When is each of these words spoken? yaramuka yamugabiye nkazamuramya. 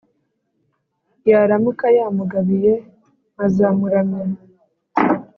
yaramuka 1.29 1.85
yamugabiye 1.97 2.73
nkazamuramya. 3.33 4.23